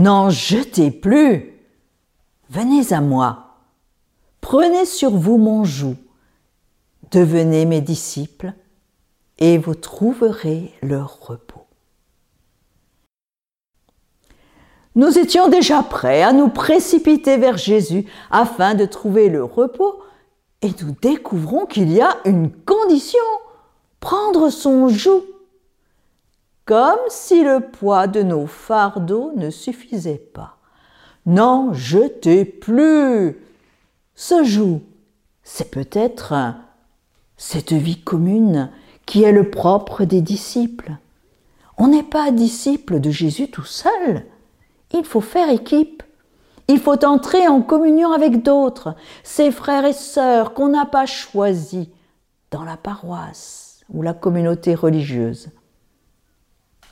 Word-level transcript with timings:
N'en 0.00 0.30
jetez 0.30 0.90
plus. 0.90 1.52
Venez 2.48 2.94
à 2.94 3.02
moi. 3.02 3.58
Prenez 4.40 4.86
sur 4.86 5.10
vous 5.10 5.36
mon 5.36 5.64
joug. 5.64 5.94
Devenez 7.10 7.66
mes 7.66 7.82
disciples 7.82 8.54
et 9.36 9.58
vous 9.58 9.74
trouverez 9.74 10.72
leur 10.80 11.20
repos. 11.20 11.66
Nous 14.94 15.18
étions 15.18 15.50
déjà 15.50 15.82
prêts 15.82 16.22
à 16.22 16.32
nous 16.32 16.48
précipiter 16.48 17.36
vers 17.36 17.58
Jésus 17.58 18.06
afin 18.30 18.74
de 18.74 18.86
trouver 18.86 19.28
le 19.28 19.44
repos 19.44 20.02
et 20.62 20.70
nous 20.82 20.96
découvrons 21.02 21.66
qu'il 21.66 21.92
y 21.92 22.00
a 22.00 22.16
une 22.24 22.50
condition, 22.50 23.18
prendre 24.00 24.48
son 24.48 24.88
joug, 24.88 25.24
comme 26.70 27.00
si 27.08 27.42
le 27.42 27.58
poids 27.58 28.06
de 28.06 28.22
nos 28.22 28.46
fardeaux 28.46 29.32
ne 29.34 29.50
suffisait 29.50 30.22
pas. 30.32 30.58
N'en 31.26 31.72
jetez 31.72 32.44
plus. 32.44 33.38
Ce 34.14 34.44
joug, 34.44 34.80
c'est 35.42 35.72
peut-être 35.72 36.54
cette 37.36 37.72
vie 37.72 38.00
commune 38.00 38.70
qui 39.04 39.24
est 39.24 39.32
le 39.32 39.50
propre 39.50 40.04
des 40.04 40.20
disciples. 40.20 40.92
On 41.76 41.88
n'est 41.88 42.04
pas 42.04 42.30
disciple 42.30 43.00
de 43.00 43.10
Jésus 43.10 43.50
tout 43.50 43.64
seul. 43.64 44.26
Il 44.92 45.04
faut 45.04 45.20
faire 45.20 45.50
équipe. 45.50 46.04
Il 46.68 46.78
faut 46.78 47.04
entrer 47.04 47.48
en 47.48 47.62
communion 47.62 48.12
avec 48.12 48.44
d'autres, 48.44 48.94
ses 49.24 49.50
frères 49.50 49.86
et 49.86 49.92
sœurs 49.92 50.54
qu'on 50.54 50.68
n'a 50.68 50.86
pas 50.86 51.06
choisis 51.06 51.88
dans 52.52 52.62
la 52.62 52.76
paroisse 52.76 53.80
ou 53.92 54.02
la 54.02 54.14
communauté 54.14 54.76
religieuse. 54.76 55.50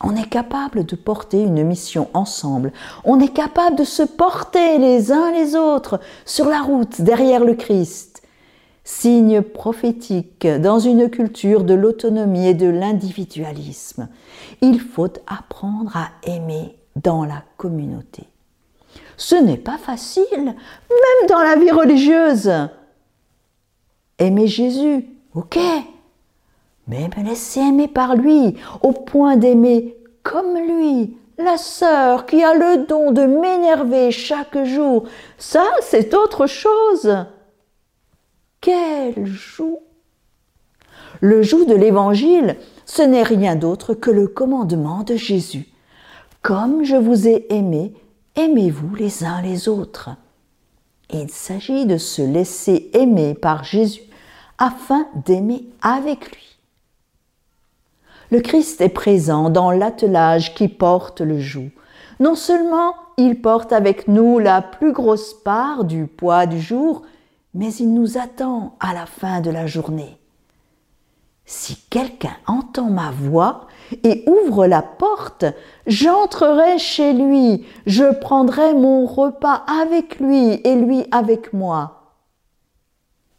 On 0.00 0.14
est 0.14 0.28
capable 0.28 0.86
de 0.86 0.96
porter 0.96 1.42
une 1.42 1.62
mission 1.64 2.08
ensemble. 2.14 2.72
On 3.04 3.18
est 3.18 3.32
capable 3.32 3.76
de 3.76 3.84
se 3.84 4.02
porter 4.02 4.78
les 4.78 5.10
uns 5.10 5.32
les 5.32 5.56
autres 5.56 6.00
sur 6.24 6.48
la 6.48 6.60
route 6.60 7.00
derrière 7.00 7.44
le 7.44 7.54
Christ. 7.54 8.22
Signe 8.84 9.42
prophétique 9.42 10.46
dans 10.46 10.78
une 10.78 11.10
culture 11.10 11.64
de 11.64 11.74
l'autonomie 11.74 12.46
et 12.46 12.54
de 12.54 12.68
l'individualisme. 12.68 14.08
Il 14.62 14.80
faut 14.80 15.12
apprendre 15.26 15.96
à 15.96 16.08
aimer 16.22 16.76
dans 16.96 17.24
la 17.24 17.42
communauté. 17.56 18.24
Ce 19.16 19.34
n'est 19.34 19.58
pas 19.58 19.78
facile, 19.78 20.24
même 20.36 21.28
dans 21.28 21.42
la 21.42 21.56
vie 21.56 21.72
religieuse. 21.72 22.50
Aimer 24.18 24.46
Jésus, 24.46 25.06
ok, 25.34 25.58
mais 26.88 27.08
me 27.16 27.24
laisser 27.24 27.60
aimer 27.60 27.88
par 27.88 28.16
lui, 28.16 28.56
au 28.82 28.92
point 28.92 29.36
d'aimer 29.36 29.96
comme 30.22 30.56
lui, 30.56 31.16
la 31.38 31.56
sœur 31.56 32.26
qui 32.26 32.42
a 32.42 32.54
le 32.54 32.86
don 32.86 33.12
de 33.12 33.22
m'énerver 33.22 34.10
chaque 34.10 34.64
jour, 34.64 35.04
ça 35.38 35.64
c'est 35.82 36.14
autre 36.14 36.46
chose. 36.46 37.26
Quel 38.60 39.24
joug 39.24 39.78
Le 41.20 41.42
joug 41.42 41.64
de 41.66 41.74
l'Évangile, 41.74 42.56
ce 42.86 43.02
n'est 43.02 43.22
rien 43.22 43.54
d'autre 43.54 43.94
que 43.94 44.10
le 44.10 44.26
commandement 44.26 45.04
de 45.04 45.14
Jésus. 45.14 45.68
Comme 46.42 46.84
je 46.84 46.96
vous 46.96 47.28
ai 47.28 47.46
aimé, 47.50 47.92
aimez-vous 48.34 48.94
les 48.96 49.24
uns 49.24 49.42
les 49.42 49.68
autres. 49.68 50.10
il 51.12 51.30
s'agit 51.30 51.86
de 51.86 51.98
se 51.98 52.22
laisser 52.22 52.90
aimer 52.94 53.34
par 53.34 53.64
Jésus 53.64 54.02
afin 54.58 55.06
d'aimer 55.24 55.68
avec 55.82 56.30
lui. 56.32 56.57
Le 58.30 58.40
Christ 58.40 58.82
est 58.82 58.90
présent 58.90 59.48
dans 59.48 59.70
l'attelage 59.70 60.54
qui 60.54 60.68
porte 60.68 61.22
le 61.22 61.38
joug. 61.38 61.70
Non 62.20 62.34
seulement 62.34 62.94
il 63.16 63.40
porte 63.40 63.72
avec 63.72 64.06
nous 64.06 64.38
la 64.38 64.60
plus 64.60 64.92
grosse 64.92 65.32
part 65.32 65.84
du 65.84 66.06
poids 66.06 66.44
du 66.44 66.60
jour, 66.60 67.02
mais 67.54 67.72
il 67.74 67.94
nous 67.94 68.18
attend 68.18 68.76
à 68.80 68.92
la 68.92 69.06
fin 69.06 69.40
de 69.40 69.50
la 69.50 69.66
journée. 69.66 70.18
Si 71.46 71.76
quelqu'un 71.88 72.36
entend 72.46 72.90
ma 72.90 73.10
voix 73.10 73.66
et 74.04 74.24
ouvre 74.26 74.66
la 74.66 74.82
porte, 74.82 75.46
j'entrerai 75.86 76.78
chez 76.78 77.14
lui, 77.14 77.64
je 77.86 78.12
prendrai 78.20 78.74
mon 78.74 79.06
repas 79.06 79.64
avec 79.66 80.20
lui 80.20 80.60
et 80.64 80.74
lui 80.74 81.06
avec 81.10 81.54
moi. 81.54 81.97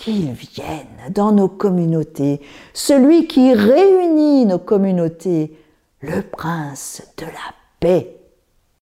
Qu'il 0.00 0.32
vienne 0.32 1.10
dans 1.10 1.30
nos 1.30 1.48
communautés, 1.48 2.40
celui 2.72 3.26
qui 3.26 3.52
réunit 3.52 4.46
nos 4.46 4.58
communautés, 4.58 5.58
le 6.00 6.22
prince 6.22 7.02
de 7.18 7.26
la 7.26 7.54
paix. 7.80 8.19